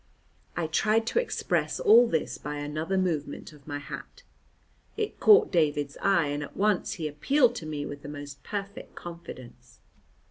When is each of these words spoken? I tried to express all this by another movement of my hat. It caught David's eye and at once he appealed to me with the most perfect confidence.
I 0.57 0.65
tried 0.65 1.05
to 1.05 1.19
express 1.19 1.79
all 1.79 2.07
this 2.07 2.39
by 2.39 2.55
another 2.55 2.97
movement 2.97 3.53
of 3.53 3.67
my 3.67 3.77
hat. 3.77 4.23
It 4.97 5.19
caught 5.19 5.51
David's 5.51 5.95
eye 6.01 6.29
and 6.29 6.41
at 6.41 6.57
once 6.57 6.93
he 6.93 7.07
appealed 7.07 7.53
to 7.57 7.67
me 7.67 7.85
with 7.85 8.01
the 8.01 8.09
most 8.09 8.41
perfect 8.41 8.95
confidence. 8.95 9.79